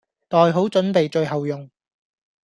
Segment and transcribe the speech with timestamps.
[0.29, 1.69] 袋好準備最後用。